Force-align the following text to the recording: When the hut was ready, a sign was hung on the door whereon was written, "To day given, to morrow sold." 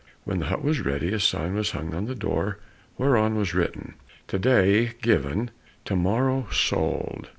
When 0.23 0.39
the 0.39 0.45
hut 0.47 0.63
was 0.63 0.81
ready, 0.83 1.13
a 1.13 1.19
sign 1.19 1.53
was 1.53 1.69
hung 1.73 1.93
on 1.93 2.05
the 2.05 2.15
door 2.15 2.57
whereon 2.97 3.35
was 3.35 3.53
written, 3.53 3.93
"To 4.29 4.39
day 4.39 4.93
given, 5.03 5.51
to 5.85 5.95
morrow 5.95 6.47
sold." 6.51 7.29